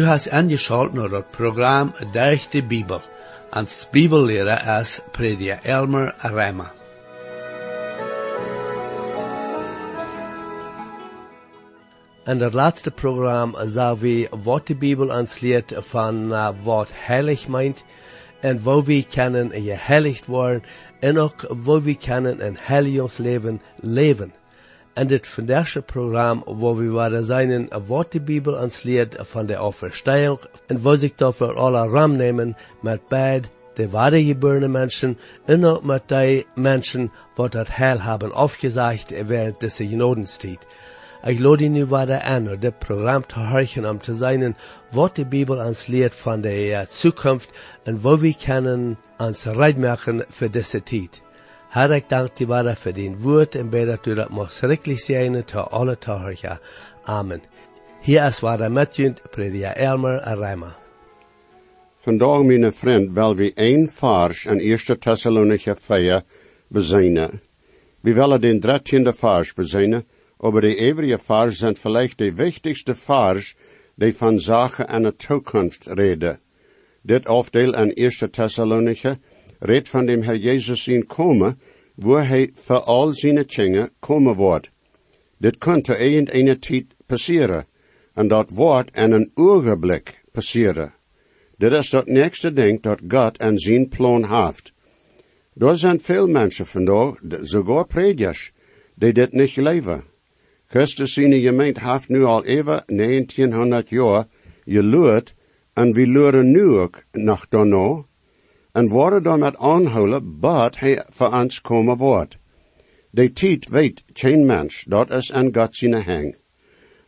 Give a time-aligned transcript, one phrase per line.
[0.00, 3.00] Du hast angeschaltet naar het programma Durch de Bibel.
[3.50, 6.72] Als Bibellehrer is prediker Elmer Reimer.
[12.24, 17.48] In het laatste programma zagen we wat de Bibel ons leert van uh, wat heilig
[17.48, 17.84] meint
[18.40, 20.62] en wo we kunnen geheiligd worden
[21.00, 24.32] en ook wo we kunnen een heiligingsleven leven.
[25.00, 29.54] En dit vandaagse programma wo we waren zijn wat de Bibel ons leert van de
[29.54, 35.84] Auferstehung en wo zich dafür alle ram nemen met beid de wedergeborene mensen en ook
[35.84, 40.66] met die mensen wat het heil hebben afgezegd während deze genodenstijd.
[41.24, 44.56] Ik lade nu verder aan om dit programma te horen om te zijn
[44.90, 47.50] wat de Bibel ons leert van de toekomst
[47.82, 51.22] en wo we kunnen ons rijdt maken voor deze tijd.
[51.70, 55.00] Herr, ik dank die verder voor din woord en bid dat u dat mag schrikkelijk
[55.00, 56.58] zijn te alle horen.
[57.04, 57.42] Amen.
[58.00, 60.76] Hier is verder met u, prediker Elmer Reimer.
[61.96, 66.22] Vandaag, mijn vriend, wil we één vers in 1 Thessalonicher 4
[66.68, 67.40] bezinnen.
[68.00, 70.04] We willen den 13e vers bezinnen,
[70.40, 73.54] aber die übrige vers sind vielleicht die wichtigste vers,
[73.94, 76.40] die von Sachen en de toekomst reden.
[77.02, 79.18] Dit afdeel in 1 Thessalonicher
[79.60, 81.58] redt van dem Herr Jesus in komen,
[81.94, 84.70] wo hij voor al zijn dingen komen wordt.
[85.36, 87.66] Dit kan te een tijd passeren,
[88.14, 90.92] en dat wordt in een ogenblik passeren.
[91.56, 94.72] Dit is dat nächste ding dat God en zijn plan heeft.
[95.56, 98.52] Er zijn veel mensen vandaag, sogar predikers,
[98.94, 100.04] die dit niet leven.
[100.66, 104.26] Christus zijn gemeente heeft nu al even 1900 jaar
[104.64, 105.34] geluid,
[105.72, 108.04] en we leren nu ook nog daarna,
[108.72, 112.38] en worden daarmet aanhouden, wat hij voor ons komen wordt.
[113.10, 116.36] De tijd weet geen mens, dat is aan God zijn hang.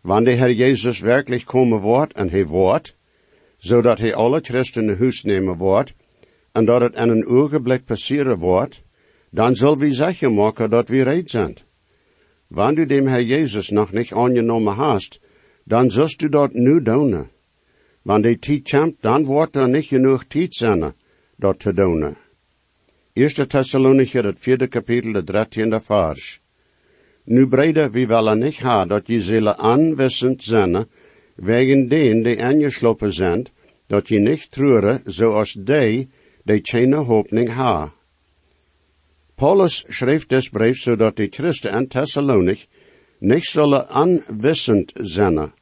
[0.00, 2.96] Wanneer de Herr Jezus werkelijk komen wordt, en hij wordt,
[3.56, 5.92] zodat hij alle christenen huis nemen wordt,
[6.52, 8.82] en dat het in een ogenblik passeren wordt,
[9.30, 11.56] dan zal we zeggen maken dat we reed zijn.
[12.46, 15.20] Wanneer du dem Herr Jezus nog niet aangenomen hast,
[15.64, 17.28] dan zult du dat nu doen.
[18.02, 20.94] Wanneer die tijd komt, dan wordt er niet genoeg tijd zijn
[21.42, 22.16] dat te doen.
[23.12, 26.41] 1 Thessalonicher, het vierde kapitel, de dertiende vers.
[27.25, 30.86] Nu brede wie willen niet ha dat je zullen aanwissend zijn,
[31.34, 33.47] wegen den die aangeslopen zijn,
[33.86, 36.08] dat je niet treuren zoals die,
[36.44, 37.92] die geen hoopning ha.
[39.34, 42.66] Paulus schreef des brief zodat die Christen en Thessalonich
[43.19, 45.52] niet zullen aanwissend zijn.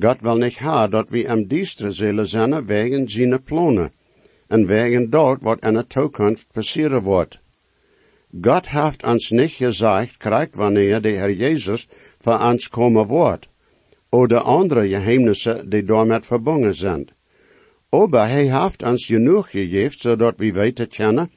[0.00, 3.92] God wil niet ha dat we am dienstre zullen zijn wegen zijn plannen,
[4.48, 7.38] en wegen dat wat in de toekomst passeren wordt.
[8.40, 11.88] God heeft ons niet gezegd, krijgt wanneer de Herr Jezus
[12.18, 13.48] voor ons komen wordt,
[14.10, 17.08] oder andere geheimnissen die daarmee verbonden zijn.
[17.90, 21.30] Aber hij heeft ons genoeg gegeven, zodat we weten kennen,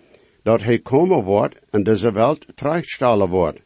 [0.44, 3.62] dat hij komen wordt en deze wereld terechtstellen wordt.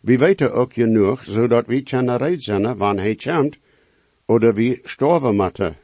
[0.00, 3.58] We weten ook genoeg, zodat we kunnen red zijn wanneer hij komt,
[4.26, 5.76] oder we sterven moeten.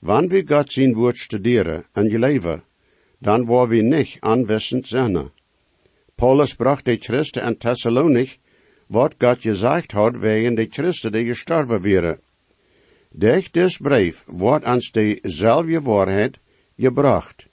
[0.00, 2.62] Wanneer we God zijn woord studeren en leven,
[3.18, 5.30] dan worden we niet aanwissend zijn.
[6.14, 8.38] Paulus bracht de Christen in Thessalonich,
[8.86, 12.20] wat God gezegd had wegen de Christen die gestorven waren.
[13.12, 16.38] Durch des brief wordt ons dezelfde waarheid
[16.76, 17.46] gebracht.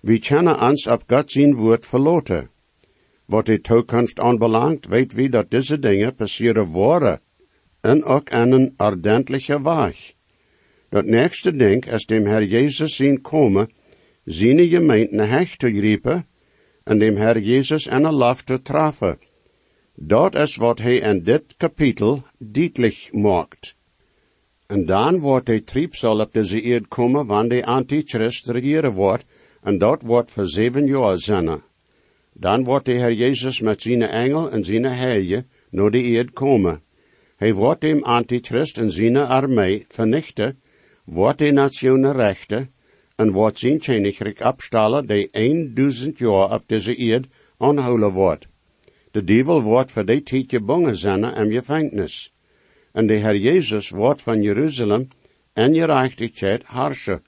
[0.00, 2.50] We kennen ons op God zijn woord verloten.
[3.26, 7.20] Wat de toekomst aanbelangt, weet we dat deze dingen passeren worden,
[7.80, 10.14] en ook een ordentliche weg.
[10.92, 13.70] Dat nächste ding is dem Herr Jezus zien komen,
[14.24, 16.26] zijn gemeente hecht te griepen,
[16.84, 19.18] en dem Herr Jezus en laf te treffen.
[19.94, 23.76] Dat is wat hij in dit kapitel duidelijk maakt.
[24.66, 29.24] En dan wordt de triebsal op deze eerd komen, wanneer de antichrist regeren wordt,
[29.62, 31.62] en dat wordt voor zeven jaar zijn.
[32.32, 36.82] Dan wordt de Herr Jezus met zijn engel en zijn heilige naar de eerd komen.
[37.36, 40.60] Hij wordt dem antichrist en zijn armee vernichten,
[41.04, 42.72] wordt de nationen rechten,
[43.16, 47.26] en wordt zijn koninkrijk opstellen, die een duizend jaar op deze eerd
[47.58, 48.46] aanhouden wordt.
[49.10, 52.32] De duivel wordt voor die tijd gebonden zijn en gevangenis.
[52.92, 55.08] En de Herr Jezus wordt van Jeruzalem
[55.52, 57.22] en gerechtigheid harsje.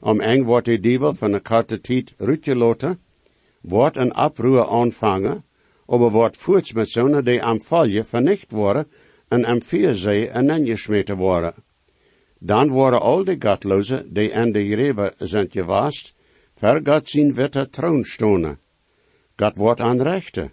[0.00, 3.00] Om eng wordt de duivel van de korte tijd uitgelaten,
[3.60, 5.44] wordt een oproer aanvangen,
[5.86, 8.88] aber wordt voorts met zonen die am valje vernicht worden
[9.28, 11.54] en am vierzee en ingesmeten worden.
[12.46, 16.14] Dan worden al de godlozen die in de greve zijn gewast,
[16.54, 18.04] ver God zijn witte troon.
[19.36, 20.52] God wordt aanrechten.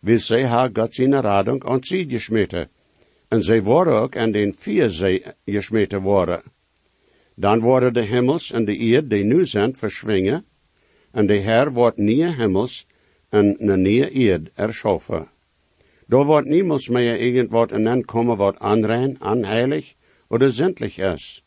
[0.00, 2.68] Wil zij haar God zijn radung aan sie gesmeten.
[3.28, 6.42] En zij worden ook in den vierzee gesmeten worden.
[7.34, 10.44] Dan worden de hemels en de eerd die nu zijn verschwingen,
[11.10, 12.86] en de Heer wordt nieuwe hemels
[13.28, 15.28] en een nieuwe eerd erschaffen.
[16.06, 19.96] Daar wordt niemals meer irgendwat in komen wat aanrein, aanheilig
[20.28, 21.44] oder zindelijk is.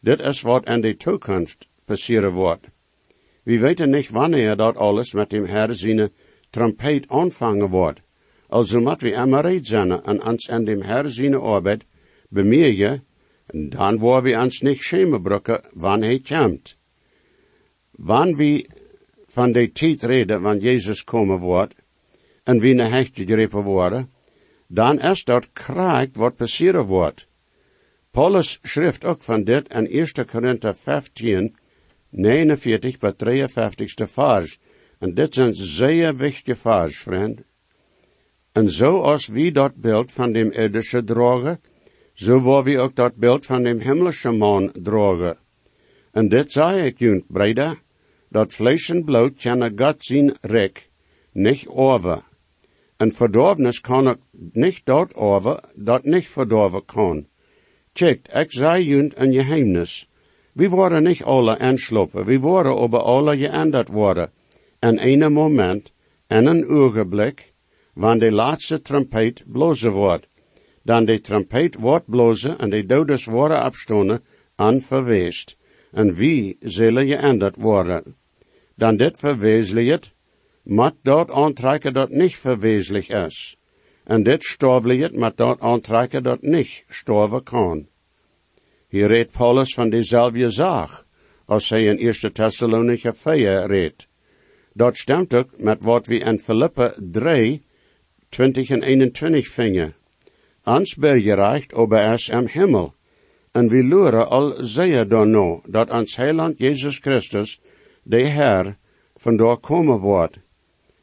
[0.00, 2.66] Dit is wat in de toekomst passeren wordt.
[3.42, 6.10] We weten niet wanneer dat alles met dem Herr zijn
[6.50, 8.00] trompet aanvangen wordt.
[8.48, 11.84] Also moet we immer reed zijn en ons in dem Herr zijn arbeid
[12.28, 13.04] bemerken,
[13.52, 15.22] dan waar we ons niet schämen
[15.72, 16.76] wanneer hij komt.
[17.90, 18.66] Wanneer we
[19.26, 21.74] van de tijd reden, wanneer Jezus komen wordt,
[22.44, 24.10] en wie naar hecht gegrepen worden,
[24.66, 27.27] dan is dat krijgt wat passeren wordt.
[28.18, 31.56] Paulus schrift ook van dit in 1 Korinther 15,
[32.08, 34.58] 49 bij 53 vers.
[34.98, 37.40] En dit zijn zeer wichtige vers, vriend.
[38.52, 41.60] En zo als wie dat beeld van dem irdische drogen,
[42.12, 45.38] zo waar we ook dat beeld van dem himmlische man drogen.
[46.12, 47.76] En dit zei ik junt, breda,
[48.28, 50.90] dat vlees en bloed kan God zien rek,
[51.32, 52.22] niet over.
[52.96, 54.20] En verdorvenis kan ook
[54.52, 57.27] niet dat over, dat niet verdorven kan.
[57.98, 60.08] Checkt, ik zei junt een geheimnis.
[60.52, 64.30] We worden niet alle aanslopen, we worden over alle geändert worden.
[64.78, 65.92] En een moment,
[66.26, 67.52] en een ogenblik,
[67.94, 70.28] wanneer de laatste trompet blozen wordt.
[70.82, 74.24] Dan de trompet wordt blozen en de dodes worden afstonden
[74.54, 75.58] aan verweest.
[75.92, 78.16] En wie zullen geändert worden?
[78.74, 80.14] Dan dit verwezenlijkt,
[80.62, 83.58] moet dat aantrekken dat niet verwezenlijk is.
[84.08, 87.86] En dit sterfelijkt moet dat aantrekken dat niet sterven kan.
[88.88, 91.04] Hier redt Paulus van dezelfde zaak,
[91.44, 94.08] als hij in 1 Thessalonica 4 redt.
[94.72, 97.62] Dat stemt ook met wat we in Philippe 3,
[98.28, 99.94] 20 en 21 vingen.
[100.62, 102.94] Ans bergereicht ober es am Himmel.
[103.52, 107.60] En we luren al zeer dan no, dat ans heiland Jezus Christus,
[108.02, 108.76] de Heer,
[109.14, 110.38] vandoor komen wordt.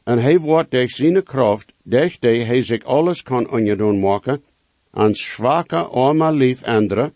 [0.06, 4.42] En hij wordt durch zijn kracht, durch die hij zich alles kan ongedoen maken,
[4.90, 7.12] ans schwache, arme lief andere,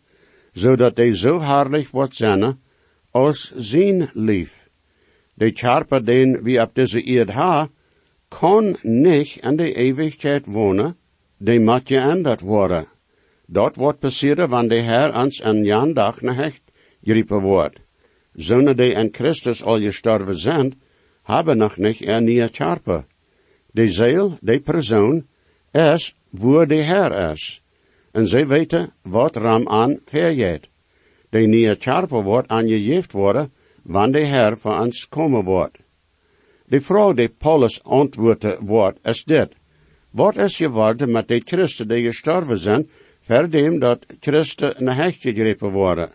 [0.53, 2.59] zodat hij zo herrlich wordt zijn,
[3.11, 4.69] als zijn lief.
[5.35, 7.69] De charper den wie op deze eerd ha,
[8.29, 10.97] kon niet in de eeuwigheid wonen,
[11.39, 12.87] die moet geändert worden.
[13.47, 16.63] Dat wordt passeren wanneer de Heer ons een jan dag naar hecht
[17.03, 17.81] geriepen wordt.
[18.33, 20.81] Zonen die in Christus al gestorven zijn,
[21.31, 23.05] hebben nog niet charper.
[23.73, 25.27] De ziel, de persoon,
[25.73, 27.63] is waar de Heer is.
[28.13, 30.69] En zij weten wat ram aan vergeet.
[31.29, 35.79] De nieuwe charper wordt aangegeven worden, wanneer de Heer voor ons komen wordt.
[36.67, 39.53] De vraag die Paulus antwoordde wordt, is dit.
[40.11, 42.89] Wat is geworden met de christen die gestorven zijn,
[43.19, 46.11] verdem dat christen naar hecht gegrepen worden?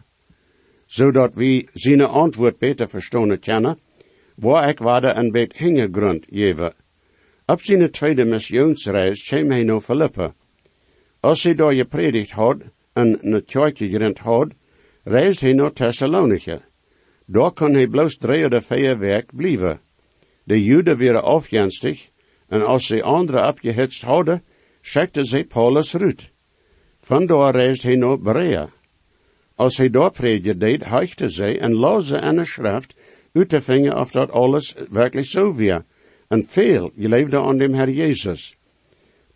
[0.86, 3.80] Zodat we zijn antwoord beter verstaan kennen,
[4.36, 6.74] waar ik waarde een beet hingegrond geven.
[7.46, 10.34] Op zijn tweede missionsreis kwam hij naar Philippe.
[11.20, 12.58] Als hij daar gepredikt had
[12.94, 14.52] en een kerkje gerend had,
[15.04, 16.60] reisde hij naar Thessaloniki.
[17.26, 19.80] Daar kon hij bloos drie of vier werk blijven.
[20.44, 22.10] De Juden waren afgenstig,
[22.48, 24.44] en als ze anderen abgehitst hadden,
[24.82, 26.32] schickte ze Paulus rut.
[27.00, 28.70] Vandaar reisde hij naar Berea.
[29.56, 32.96] Als hij daar prediker deed, hechtte ze en aan de schrift
[33.36, 34.76] uit te vinden of dat alles
[35.22, 35.82] zo was.
[36.28, 38.58] En veel leefde aan dem Herr Jezus.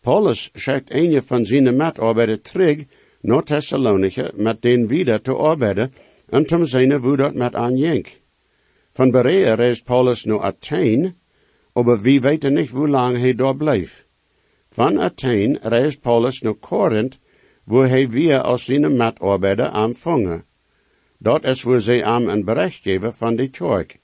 [0.01, 2.83] Paulus schickt van zijn metarbeiders terug
[3.21, 5.91] naar Thessaloniki met den wieder te arbeiden
[6.29, 8.21] en te zien hoe dat met aanjenk.
[8.91, 11.13] Van Berea reist Paulus naar Athene,
[11.73, 14.05] aber wie weten niet hoe lang hij daar bleef.
[14.69, 17.19] Van Athene reist Paulus naar Korinth,
[17.63, 20.48] wo hij weer als zijn metarbeider aanvangen.
[21.21, 23.99] Dat is waar zij aan een bericht geven van de kerk,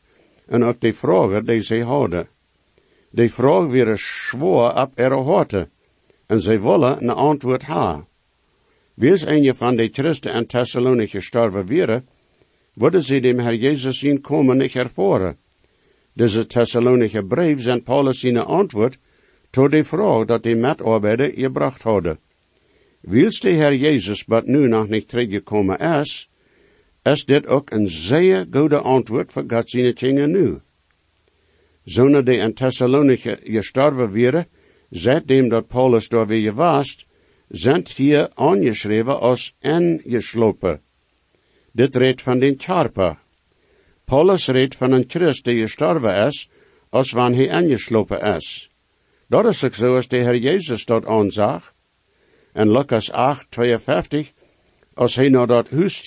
[0.45, 2.27] en ook de vragen die zij hadden.
[3.09, 5.69] De vraag weer zwaar op ihre horten,
[6.25, 7.65] en zij willen een antwoord.
[8.93, 12.07] Wie is een van de christen in Thessaloniki gestorven waren,
[12.73, 15.37] worden ze dem Herr Jezus zien komen niet ervoren.
[16.13, 18.97] Deze Thessalonische brief zijn Paulus zijn antwoord
[19.49, 22.19] tot de vraag dat de metarbeider gebracht hadden.
[23.01, 26.29] Wils de Herr Jezus wat nu nog niet teruggekomen is,
[27.05, 29.45] is dit ook een zeer goede antwoord voor
[29.93, 30.59] dingen nu.
[31.83, 34.47] Zonen die in Thessaloniki gestorven waren,
[34.91, 37.07] seitdem dat Paulus daar weer was,
[37.47, 40.81] zijn hier aangeschreven als ingeslopen.
[41.71, 43.19] Dit redt van den charpa.
[44.05, 46.49] Paulus redt van een Christ die gestorven is,
[46.89, 48.69] als wanneer hij ingeslopen is.
[49.27, 51.73] Dat is ook zo als de Heer Jezus dat aanzag.
[52.53, 54.31] En Lucas 8, 52,
[54.93, 56.01] als hij naar dat huis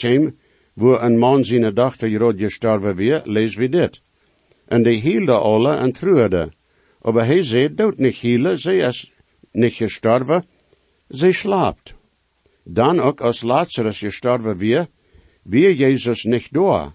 [0.79, 4.01] wo een man zijn dochter Jerod gestorven weer, lees we dit.
[4.67, 6.53] En die hielde alle en truurde.
[7.03, 9.13] Aber hij zei, doet niet hielen, zij is
[9.53, 10.45] niet gestorven,
[11.09, 11.95] zij slaapt.
[12.65, 14.87] Dan ook als Lazarus gestorven weer,
[15.43, 16.95] weer Jezus niet door.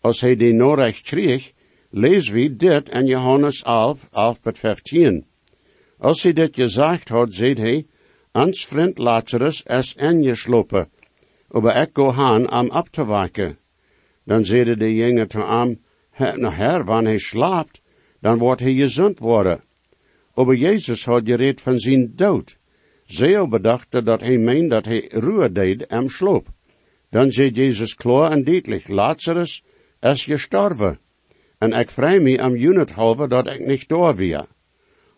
[0.00, 1.52] Als hij die Norrecht kreeg,
[1.90, 5.24] lees wie dit in Johannes 11, 11 tot 15.
[5.98, 7.86] Als hij dit gezegd had, zei hij,
[8.32, 10.90] ans vriend Lazarus is ingeslopen,
[11.48, 13.58] aber ik go aan am ab te waken.
[14.24, 15.40] Dan zeide de jongen te
[16.10, 17.82] hem, nou her, wanneer hij slaapt,
[18.20, 19.62] dan wordt hij gezond worden.
[20.34, 22.58] Aber Jezus had gereed van zijn dood.
[23.04, 26.48] Zij bedachte dat hij meende dat hij ruwe deed en sloop.
[27.10, 29.64] Dan zei Jezus klaar en duidelijk, Lazarus
[30.00, 30.98] is gestorven.
[31.58, 34.46] En ik vrij me am unit halve dat ik niet door weer.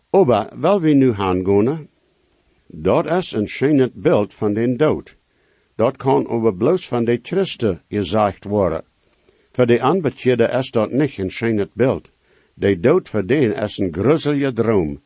[0.09, 1.43] Aber, wel we nu gaan
[2.67, 5.17] dat is een schijnend beeld van den dood.
[5.81, 8.83] Dat kan over bloos van de Christen gezegd worden.
[9.51, 12.11] Voor de aanbetjede is dat niet een schijnend beeld.
[12.53, 15.01] De dood voor den is een gruzzelige droom.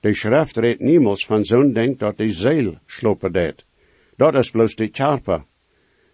[0.00, 3.64] De schrift redt niemals van zo'n denk dat de ziel slopen deed.
[4.16, 5.46] Dat is bloos de charpa.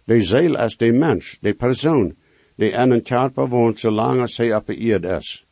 [0.03, 2.15] De ziel is de mens, de persoon,
[2.55, 5.45] die in een charpa woont zolang als hij op is.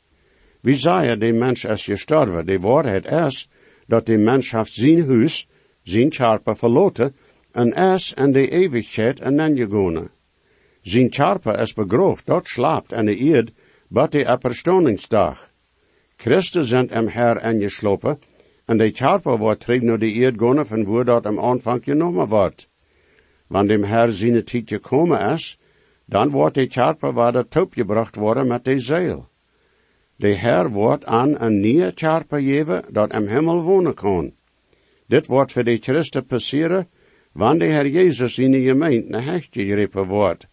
[0.62, 2.46] Wie zei de mens is gestorven?
[2.46, 3.50] De waarheid is
[3.88, 5.48] dat de mens heeft zijn huis,
[5.84, 7.16] zijn charpa verloten,
[7.58, 10.10] en is in de eeuwigheid en ingegonen.
[10.82, 13.52] Zijn charpa is begroofd, dat slaapt in de eerd,
[13.88, 15.52] bat de apperstoningsdag.
[16.18, 18.20] Christus zijn hem her ingeslopen,
[18.66, 22.28] en de charpa wordt terug naar de eerd gaan van waar dat am aanvang genomen
[22.28, 22.70] wordt.
[23.48, 25.60] Wanneer dem Herr zijn tijd gekomen is,
[26.06, 29.28] dan wordt de charpa weer gebracht worden met de zeil.
[30.16, 34.34] De Herr wordt aan een nieuwe charpa geven dat im Himmel wonen kan.
[35.08, 36.88] Dit wordt voor de Christen passeren,
[37.38, 40.48] wanneer de Herr Jezus in de gemeente naar hecht geroepen wordt.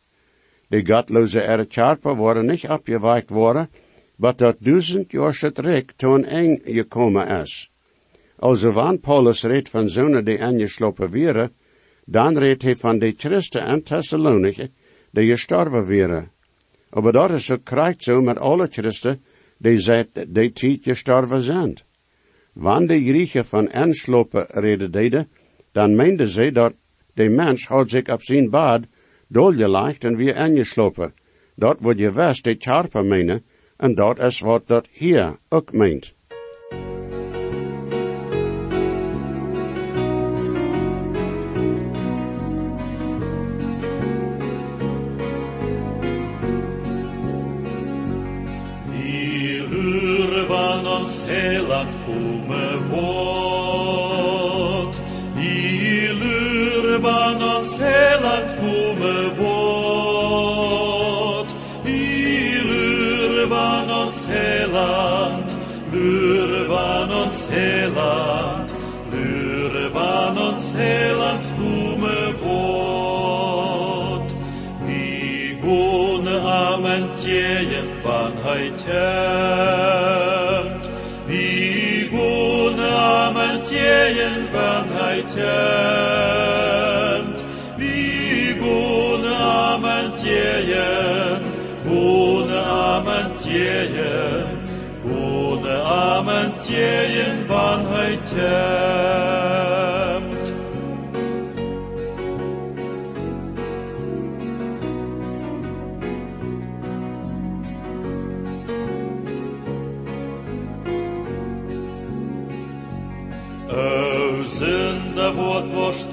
[0.68, 3.68] De gottloze er charpa worden niet afgewijkt worden,
[4.16, 7.70] maar dat duizend jaar terug toen eng gekomen is.
[8.38, 11.52] Also wanneer Paulus redt van zonen die aangeslopen werden,
[12.04, 14.74] dan redt hij van de Christen en Thessaloniken
[15.10, 16.30] die gestorven werden.
[16.90, 19.22] Maar dat is ook krijgt zo met alle Christen
[19.58, 21.76] die zet die tijd gestorven zijn.
[22.52, 25.28] Wanneer de Griechen van aanslopen reden deden,
[25.74, 26.74] dan meenden ze dat
[27.14, 28.82] de mens had zich op zijn bad
[29.28, 31.14] doorgelegd en weer aangeslopen.
[31.54, 33.44] Dat wordt je west de charpen menen,
[33.76, 36.14] en dat is wat dat hier ook meent.
[78.86, 80.84] Heitjemt,
[81.26, 85.44] vi gone amen tjejen van heitjemt,
[87.76, 91.42] vi gone amen tjejen,
[91.84, 94.46] gone amen tjejen,
[95.02, 99.43] gone amen tjejen van hij temt.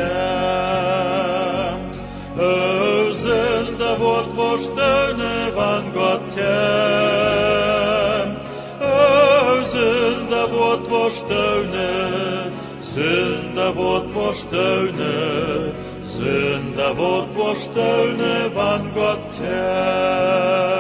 [2.38, 7.10] O synda vårt vår støvne van God temt
[10.50, 15.72] wordt voor steunen, zonde wordt voor steunen,
[16.18, 20.79] zonde wordt voor steunen van God temt.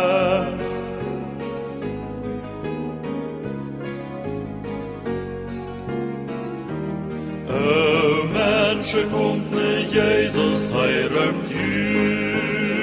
[7.50, 12.80] O mensen komt ne Jezus, hij ruimt jünd.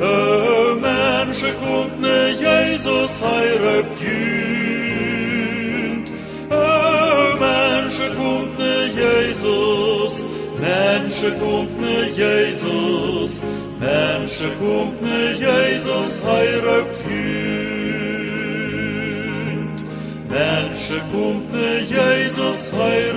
[0.00, 4.44] O mensen komt ne Jezus, hij ruimt jünd.
[9.44, 10.24] Jesus,
[10.60, 13.42] Menschen kommt mir Jesus,
[13.80, 18.24] Menschen kommt mir Jesus, heirat kühnt.
[20.28, 23.13] Menschen kommt mir Jesus, heirat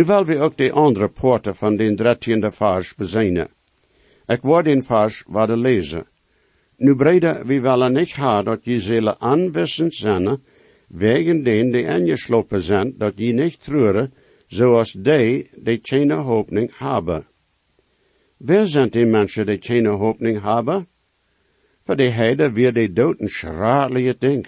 [0.00, 3.48] Nu wil we ook de andere poorten van den dertiende vers bezijnen.
[4.26, 6.06] Ik word in vers de lezen.
[6.76, 10.42] Nu brede we willen niet ha dat je zullen aanwissend zijn,
[10.88, 14.12] wegen den die ingeslopen zijn, dat je niet treuren,
[14.46, 17.26] zoals die die geen hoopning hebben.
[18.36, 20.88] Wer zijn die mensen die geen hoopning hebben?
[21.82, 24.46] Voor die heiden weer die dood een schralige ding.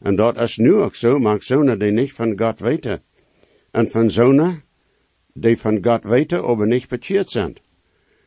[0.00, 3.02] En dat is nu ook zo, maar zonen die niet van God weten.
[3.70, 4.63] En van zonen
[5.34, 7.56] die van God weten, aber niet bekeerd zijn.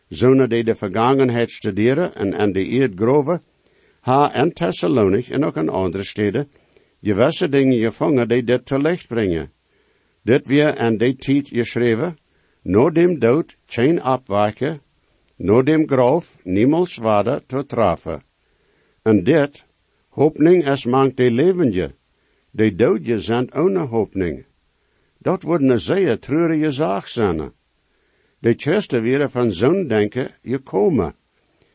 [0.08, 3.42] Zonen die de vergangenheid studeren en aan de eerd groven,
[4.00, 6.50] ha en Thessalonich en ook in andere steden,
[7.02, 9.52] gewisse dingen gevangen die dit te licht brengen.
[10.24, 12.18] Dit weer en die tijd geschreven,
[12.62, 14.82] no dem dood geen afwijken,
[15.36, 18.24] no dem graf niemals waarde te trafen.
[19.04, 19.64] En dit,
[20.10, 21.96] hoopning is mank de levende,
[22.52, 24.46] de doodje zijn ohne hoopning.
[25.18, 27.52] Dat wordt een zeer treurige zaak zijn.
[28.40, 31.16] De Christen weer van zo'n denken gekomen.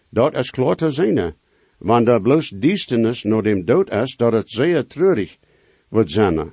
[0.08, 1.34] Dat is klaar te zien,
[1.78, 5.36] want er bloos diestenis naar dem dood is, dat het zeer treurig
[5.88, 6.52] wordt zijn.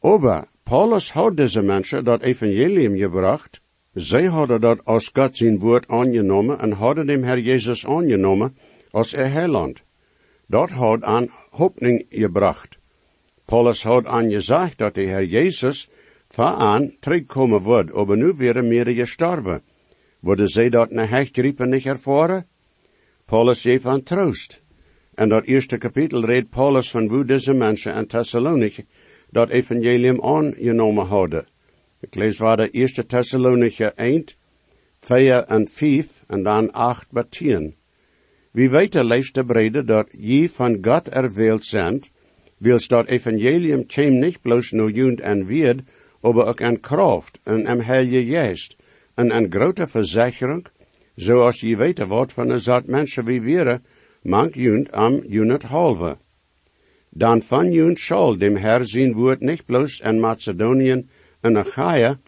[0.00, 3.62] Aber Paulus had deze mensen dat evangelium gebracht.
[3.92, 8.56] Zij hadden dat als God zijn woord aangenomen en hadden dem Herr Jezus aangenomen
[8.90, 9.82] als er heiland.
[10.46, 12.78] Dat had aan hoopning gebracht.
[13.44, 15.88] Paulus had aan gezegd dat de Herr Jezus
[16.36, 19.62] aan terugkomen wordt, aber nu weer meer gestorven.
[20.20, 22.46] Worden zij dat na hechtriepen niet ervaren?
[23.24, 24.62] Paulus geeft aan troost.
[25.14, 28.80] En dat eerste kapitel redt Paulus van hoe deze mensen in Thessalonich
[29.30, 31.46] dat evangelium aangenomen hadden.
[32.00, 34.24] Ik lees waar de eerste Thessalonicher 1,
[35.00, 37.74] 4 en 5 en dan 8 bij 10.
[38.50, 42.02] Wie weten leest de brede dat je van God erwählt zijn,
[42.58, 45.80] wils dat evangelium chem niet bloos no jund en weerd,
[46.20, 48.76] aber ook een kracht en een heilige geest
[49.14, 50.66] en een grote verzekering,
[51.14, 53.80] zoals je weten wordt van een soort mensen wie wir,
[54.22, 56.16] mank junt am junt halve.
[57.10, 61.06] Dan van junt zal dem Herr zijn woord niet bloos in Macedonië
[61.40, 62.18] en Achaia,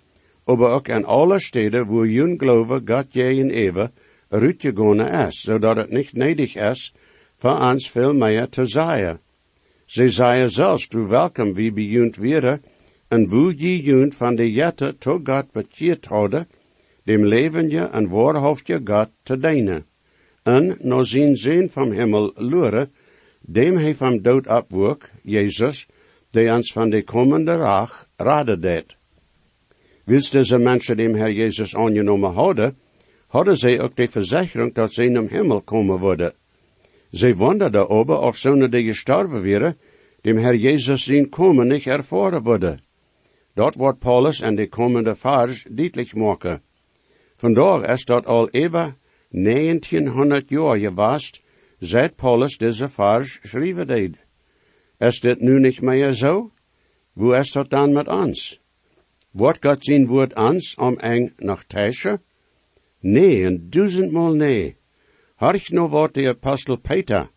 [0.44, 3.92] aber ook in alle steden wo junt geloven God je in eeuwen
[4.28, 6.94] uitgegonnen is, zodat het niet nedig is
[7.36, 9.20] voor ons veel meer te zeggen.
[9.84, 12.62] Ze zeiden zelfs, toe welkom wie bij junt werden,
[13.10, 16.48] en wo je junt van de jette tot God bekeerd hadden,
[17.04, 19.84] dem levende en waarhaftige God te dienen.
[20.42, 22.92] En no zijn zin van hemel luren,
[23.40, 25.86] dem hij van dood opwoek, Jezus,
[26.30, 28.96] die ons van de komende rach raden deed.
[30.04, 32.78] Wils deze mensen dem Herr Jezus aangenomen hadden,
[33.26, 36.34] hadden zij ook de verzekering dat zij in hemel komen worden.
[37.10, 39.78] Zij wonderden over of zonen die gestorven waren,
[40.20, 42.88] dem Herr Jezus zien komen niet ervaren worden.
[43.60, 46.62] Dat wordt Paulus en de komende vers duidelijk maken.
[47.36, 48.96] Vandaar is dat al over
[49.28, 51.42] 1900 jaar geweest,
[51.80, 54.16] seit Paulus deze vers schrijven deed.
[54.98, 56.52] Is dit nu niet meer zo?
[57.12, 58.60] Wo is dat dan met ons?
[59.32, 62.22] Wordt God zijn woord ons om eng nog teischen?
[63.00, 64.76] Nee, en duizendmaal nee.
[65.34, 67.30] Harch nu wat de apostel Peter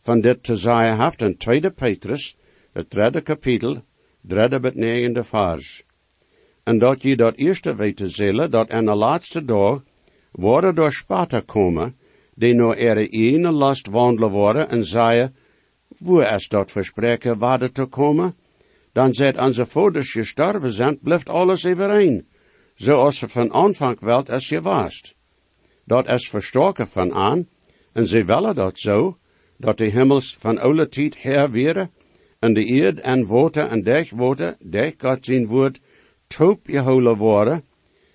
[0.00, 2.36] van dit te zeggen heeft in 2 Petrus,
[2.72, 3.82] het derde kapitel,
[4.26, 5.84] derde bet negende vers.
[6.62, 9.82] En dat je dat eerste weten zullen, dat in de laatste dag
[10.32, 11.96] worden door spaten komen,
[12.34, 15.36] die nou er ene last wandelen worden en zeggen,
[15.98, 18.34] wo is dat verspreken waarde te komen?
[18.92, 22.26] Dan zet onze vouders gestorven zijn, blijft alles overeen,
[22.74, 25.14] zoals ze van aanvang welt als je was.
[25.84, 27.48] Dat is verstoken van aan,
[27.92, 29.18] en ze willen dat zo,
[29.56, 31.90] dat de hemels van oude tijd her weer,
[32.46, 35.80] en de eerd en water en dech water, dech God zijn woord,
[36.26, 37.64] toop geholen worden,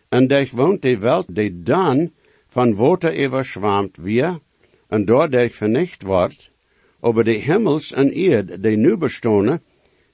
[0.09, 2.11] en dech woont de welt die dan
[2.47, 4.39] van water overschwamt weer,
[4.87, 6.51] en doordech vernicht wordt,
[6.99, 9.61] over de hemels en eerd die nu bestonen,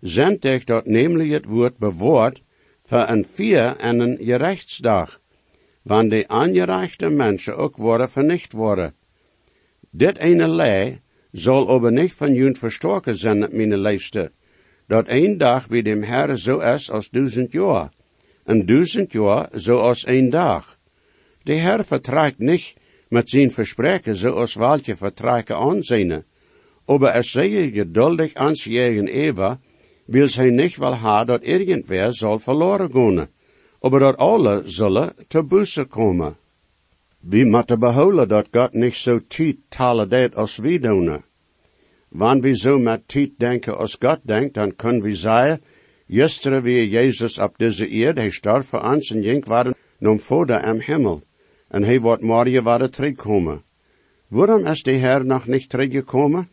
[0.01, 2.41] zendt dech dat namelijk het woord bewoord,
[2.83, 5.21] voor een vier en een gerechtsdag,
[5.81, 8.93] wanneer de aangerechte mensen ook worden vernicht worden.
[9.89, 11.01] Dit ene lei
[11.37, 14.31] zal aber nicht van junt verstoken zijn, mijn lijfste,
[14.87, 17.91] dat een dag bij dem Herre zo is als duizend jaar,
[18.43, 20.79] en duizend jaar zo als een dag.
[21.41, 22.73] De Herr vertragt niet
[23.09, 26.23] met zijn verspreken zoals welke vertragen aanzien,
[26.85, 29.59] aber es zeer geduldig ans jegen Eva,
[30.05, 33.27] wil hij niet wel ha dat irgendwer zal verloren gaan,
[33.79, 36.37] aber dat alle zullen te busse komen.
[37.19, 41.26] Wie moeten behouden dat God niet zo tiet talen deed als wie doen.
[42.09, 45.61] Wann wir so met tijd denken als Gott denkt, dan kunnen we zeggen,
[46.07, 50.61] gisteren wie Jezus op deze Erde, hij starb voor ons en jink waren nom voda
[50.61, 51.21] am Himmel,
[51.67, 53.63] en hij wordt morgen waren terugkomen.
[54.27, 56.49] Waarom is de Heer nog niet teruggekomen?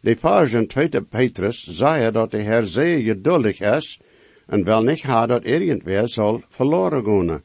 [0.00, 4.00] De Vader in 2 Petrus zei dat de Heer zeer geduldig is,
[4.46, 7.42] en wel niet haar dat irgendwer zal verloren gaan.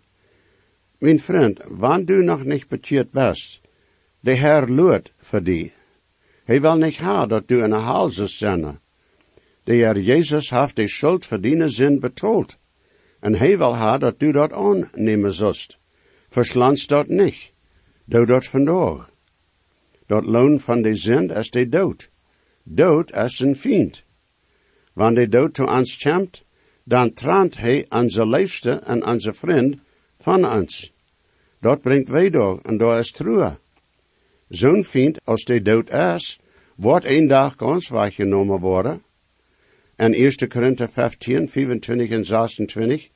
[0.97, 3.61] Mijn vriend, wanneer du nog niet bekeerd bist,
[4.19, 5.73] de Heer loert voor die.
[6.45, 8.79] Hij wil niet haar dat du een halse zenne.
[9.63, 12.57] De Heer Jezus heeft de schuld verdienen zin betoeld.
[13.19, 15.77] En hij wil haar dat du dat aannemen zust.
[16.29, 17.53] Verslands dat niet.
[18.05, 19.09] Doe dat vandaag.
[20.05, 22.11] Dat loon van de zin is de dood.
[22.63, 24.03] Dood is een vriend.
[24.93, 26.45] Wanneer de dood to ons komt,
[26.83, 29.77] dan traant hij onze liefste en onze vriend
[30.17, 30.93] van ons.
[31.59, 33.57] Dat brengt wij door en dat is true.
[34.49, 36.39] Zo'n vriend als de dood is,
[36.75, 39.03] wordt een dag ons weggenomen worden.
[39.95, 43.09] En 1 Korinther 15, 25 en 26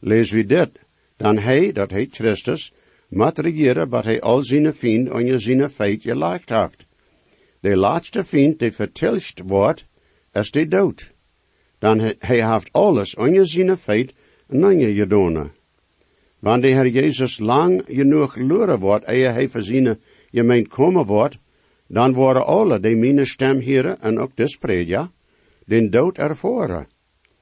[0.00, 0.70] lezen we dit.
[1.16, 2.72] Dan hij, dat heet Christus,
[3.08, 6.86] moet regeren, wat hij al zijn vriend en zijn feit gelegd heeft.
[7.60, 9.86] De laatste vriend die vertilgd wordt,
[10.32, 11.12] is de dood.
[11.78, 14.12] Dan hij heeft alles je zijn feit
[14.48, 15.52] en je gedaan.
[16.38, 19.98] Wanneer de Heer Jezus lang genoeg luren wordt, eer hij voor zijn
[20.32, 21.38] gemeente komen wordt,
[21.86, 25.10] dan worden alle die mijn stem heren en ook de spredia,
[25.66, 26.86] den dood ervoren.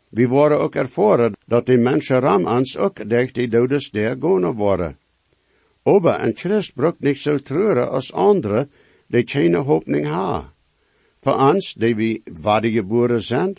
[0.09, 4.53] We worden ook ervoren dat de mensen ram ons ook durch die dodes der gone
[4.53, 4.99] worden.
[5.83, 8.71] Ober en Christ brukt niet zo treuren als anderen
[9.07, 10.53] die geen hoopning ha.
[11.21, 13.57] Voor ons, die we waardegeboren zijn,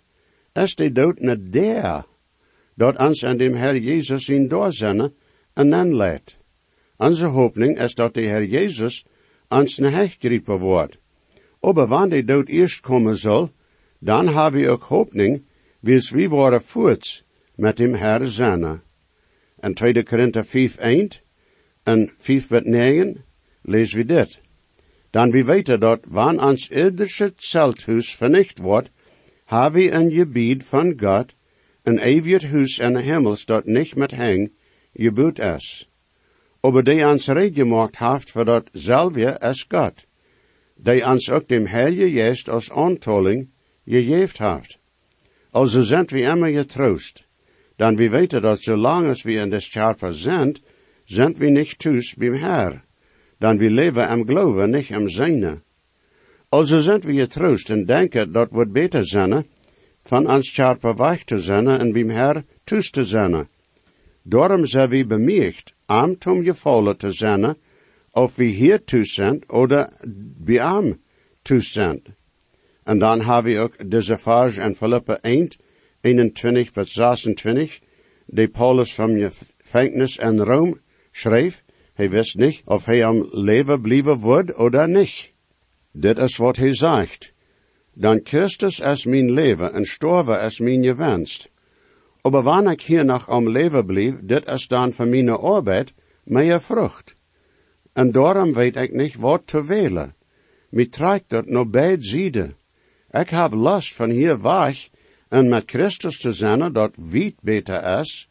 [0.53, 2.05] is de dood niet der,
[2.75, 5.13] dat ons aan dem Herr Jezus in doorzennen
[5.53, 6.37] en aanleidt.
[6.97, 9.05] Onze hoopning is dat de Herr Jezus
[9.51, 9.79] ans
[10.19, 10.97] geriepen wordt.
[11.61, 13.51] Aber wanneer dood eerst komen zal,
[13.99, 15.43] dan hebben we ook hoopning,
[15.79, 17.23] wils we worden voets
[17.55, 18.81] met hem Herr zijn.
[19.59, 21.09] En 2 Korinther 5, 1
[21.83, 23.23] en 5 met 9
[23.61, 24.39] lezen we dit.
[25.09, 28.91] Dan we weten dat, wanneer ons irdische zelthuis vernicht wordt,
[29.45, 31.35] hebben we een gebied van God,
[31.83, 34.51] een eeuwig huis de hemels dat niet met heng
[34.93, 35.90] gebouwd is.
[36.61, 40.05] Aber die ons red gemacht heeft voor dat zelfje is God,
[40.75, 43.49] die ons ook dem Heilige Geest als aantoling
[43.85, 44.77] gegeven heeft.
[45.51, 47.25] Also sind wir immer getrost,
[47.77, 50.61] dan we weten dat zolang als we in des Charper sind,
[51.05, 52.83] sind wir nicht thuis beim Herr,
[53.39, 55.61] dan we leven am Glauben, nicht am Seine.
[56.49, 59.45] Also sind wir getrost en denken dat wordt beter zijn,
[60.03, 63.47] van ons Charper weg te zijn en beim Herr thuis te zijn.
[64.23, 67.55] Daarom zijn we bemicht, am tom gevallen te zijn,
[68.11, 69.89] of we hier zijn, oder
[70.59, 70.99] am
[71.43, 72.01] zijn.
[72.83, 75.47] En dan hebben we ook deze vers in Philippa 1,
[76.01, 77.79] 21 tot 26,
[78.25, 80.77] die Paulus van gevangenis in Rome
[81.11, 81.63] schreef.
[81.93, 85.33] Hij wist niet of hij am leven blijven wordt oder niet.
[85.91, 87.33] Dit is wat hij zegt.
[87.93, 91.51] Dan Christus is mijn leven en storven is mijn gewenst.
[92.21, 96.61] Aber wanneer ik hier nog am leven blijf, dit is dan voor mijn arbeid meer
[96.61, 97.15] vrucht.
[97.93, 100.15] En daarom weet ik niet wat te wählen.
[100.69, 102.55] Mij trekt dat nog beide zijden.
[103.11, 104.89] Ik heb lust van hier weg
[105.29, 108.29] en met Christus te zijn dat wit beter is,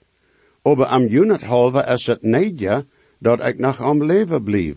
[0.62, 2.84] aber am unit halve is het niet
[3.18, 4.74] dat ik nog am leven blijf.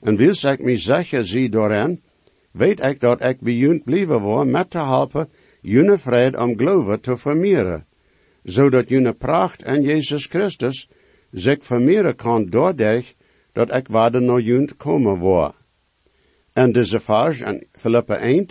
[0.00, 2.02] En wils ik mij zeker zie daarin,
[2.50, 5.28] weet ik dat ik bij blijven word met te helpen
[5.60, 7.85] june vrede om geloven te vermeeren,
[8.46, 10.88] zodat june pracht en Jezus Christus
[11.32, 13.14] zich vermeeren kan doordat
[13.52, 15.54] dat ik waarde naar junt komen word.
[16.52, 18.46] En deze vers in Philippa 1,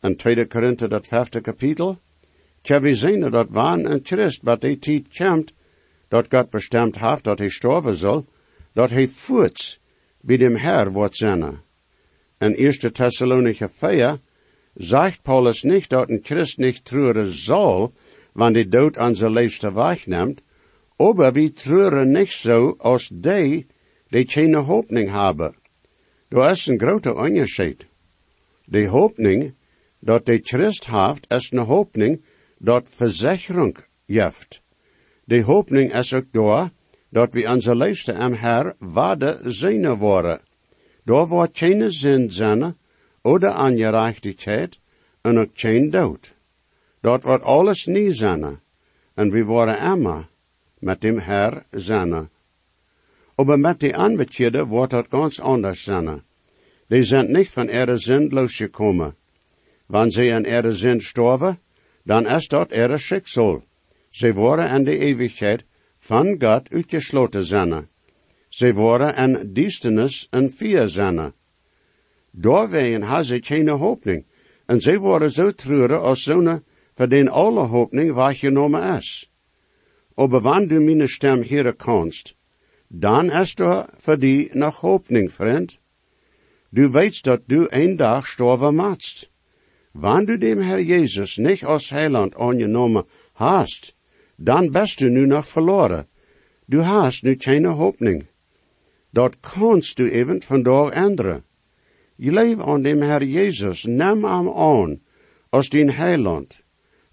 [0.00, 2.00] en 2 Korinther dat vijfde kapitel,
[2.60, 5.52] tja we zien dat waan en Christ, wat die tijd komt,
[6.08, 8.26] dat God bestemd heeft dat hij sterven zal,
[8.72, 9.80] dat hij voets
[10.20, 11.60] bij dem Herr wordt zijn.
[12.38, 14.20] In 1 Thessalonicher 4
[14.74, 17.92] zegt Paulus niet dat een Christ niet treuren zal,
[18.32, 20.40] wanneer de dood onze leefste wegneemt,
[20.96, 23.66] aber we treuren niet zo als die,
[24.08, 25.54] die geen hoopning hebben.
[26.28, 27.86] Er is een grote onderscheid.
[28.64, 29.54] De hoopning
[29.98, 32.24] dat de Christ heeft, is een hoopning
[32.58, 34.62] dat verzekering geeft.
[35.24, 36.70] De hoopning is ook door
[37.08, 40.40] dat we onze leefste am Herr waarde zijn worden.
[41.04, 42.76] Door wordt geen zin zijn,
[43.22, 44.78] oder ongerechtigheid,
[45.20, 46.34] en ook geen dood.
[47.02, 48.60] Dat wordt alles niet zijn,
[49.14, 50.28] en we worden immer
[50.78, 52.30] met dem Herr zijn.
[53.34, 56.22] Aber met die Anbetjeden wordt dat ganz anders zijn.
[56.86, 59.16] Die zijn niet van ihre zin losgekomen.
[59.86, 61.58] wanneer ze in ihre zin storven,
[62.04, 63.62] dan is dat ihre schicksal.
[64.10, 65.64] Ze worden in de eeuwigheid
[65.98, 67.88] van God uitgesloten zijn.
[68.48, 71.32] Ze worden in duisternis en vier zijn.
[72.30, 74.24] Doorwegen hebben ze geen hoopning.
[74.66, 76.62] En ze worden zo treurig als zo'n
[76.94, 79.30] voor den alle hoopning waargenomen is.
[80.14, 82.36] Aber wanneer du mijn stem hier kannst,
[82.88, 85.78] dan is er voor die nog hoopning, vriend.
[86.68, 89.30] Du weet dat du een dag sterven maatst.
[89.92, 93.94] Wanneer du dem Herr Jezus niet als heiland aangenomen hast,
[94.36, 96.06] dan bist du nu nog verloren.
[96.66, 98.26] Du hast nu geen hoopning.
[99.10, 101.44] Dat kannst du even vandaag änderen.
[102.16, 105.00] Je leef aan dem Herr Jezus, neem hem aan
[105.50, 106.61] als din heiland.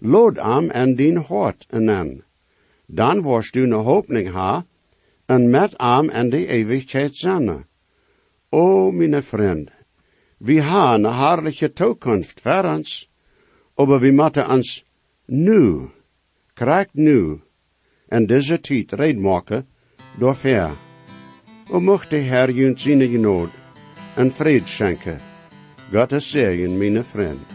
[0.00, 2.24] Lood hem en din hart en
[2.86, 4.64] Dan worst du een hoopning ha,
[5.26, 7.66] en met hem en de eeuwigheid zijn.
[8.50, 9.70] O, mijn vriend,
[10.38, 13.10] we hebben een herrliche toekomst voor ons,
[13.74, 14.84] aber we moeten ons
[15.26, 15.88] nu,
[16.54, 17.40] krijgt nu,
[18.08, 19.68] en deze tijd red maken
[20.18, 20.76] door ver.
[21.70, 23.50] O mocht de Herr junt zijn genood
[24.16, 25.20] en vrede schenken.
[25.92, 27.49] God is mijn vriend.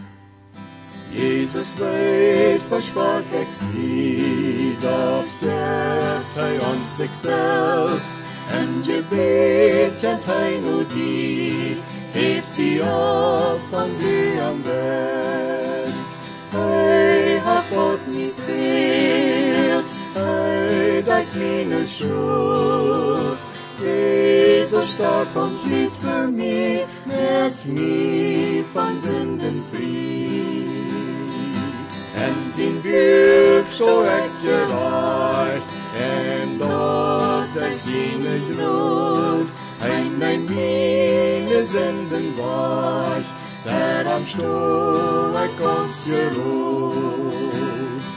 [1.16, 8.12] Jesus weet, versprach ik zie, doch geeft hij ons zichzelf,
[8.50, 11.76] en je weet, en hij nu die,
[12.10, 16.04] heeft die op van die am best.
[16.48, 23.38] Hij hat God niet veelt, hij dat mijn schuld.
[23.82, 30.65] Jezus starb und litt für mich, merkt mich von Sünden frei.
[32.16, 35.64] En zijn buik zo echt gereicht,
[36.00, 39.48] en dort er seine Not,
[39.82, 43.30] ein mein meine Sünden weicht,
[43.64, 47.32] der am Stock uns geruht.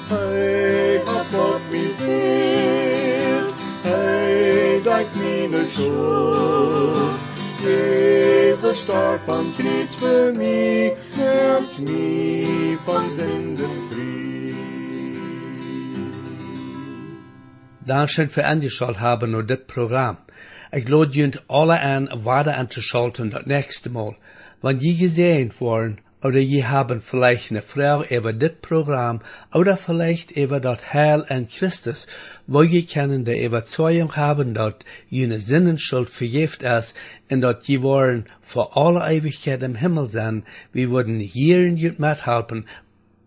[0.10, 7.20] Hey, hat Gott mich fehlt, hey, dein meine Schuld.
[7.62, 13.49] Jesus starb am Kreuz für mich, macht mich von Sünden
[17.90, 20.18] Dankeschön für angeschaut haben und das Programm.
[20.72, 24.16] Ich lade junt alle an, weiter anzuschalten das nächste Mal.
[24.62, 29.22] Wenn je gesehen worden, oder je haben vielleicht eine Frau über das Programm,
[29.52, 32.06] oder vielleicht über das Heil in Christus,
[32.46, 34.76] wo je können die Überzeugung haben, dass
[35.10, 36.96] jene Sinnenschuld vergift ist,
[37.32, 41.98] und dass je wollen vor aller Ewigkeit im Himmel sein, wir würden hier in jut
[41.98, 42.68] mithelfen,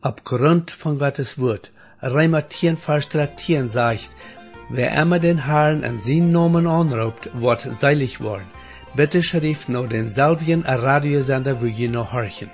[0.02, 1.72] aufgrund von Gottes Wort.
[2.04, 4.10] Reimer 10, Vers 13 sagt,
[4.74, 8.46] Wer immer den Herrn an seinen Namen anruft, wird seilig worden.
[8.96, 12.50] Bitte schrift noch denselben Radiosender, wo ihr noch horchen.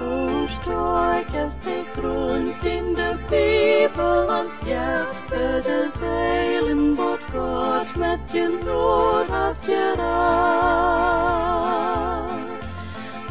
[0.00, 8.20] O stark ist der Grund in der Bibel ans Jahre des Heilen, wat Gott mit
[8.64, 10.26] Not hat gerat.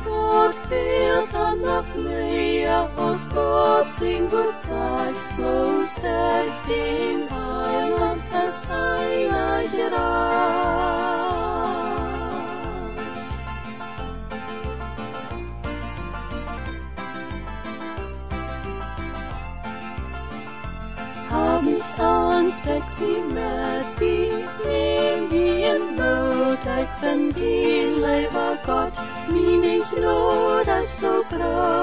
[0.05, 6.24] Gott fehlt dann noch mehr, aus Gott sin gut zeigt, bloß der
[22.97, 24.29] Timothy,
[24.65, 28.95] Indian boat, like Sandy, Leva got,
[29.29, 31.74] meaning Lord, I'm so proud.